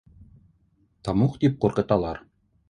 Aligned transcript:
—Тамуҡ 1.09 1.37
тип 1.45 1.61
ҡурҡыталар. 1.67 2.25